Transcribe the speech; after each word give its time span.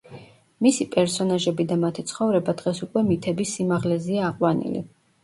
მისი 0.67 0.85
პერსონაჟები 0.93 1.65
და 1.71 1.77
მათი 1.83 2.05
ცხოვრება 2.11 2.55
დღეს 2.63 2.81
უკვე 2.87 3.05
მითების 3.11 3.53
სიმაღლეზეა 3.59 4.25
აყვანილი. 4.31 4.83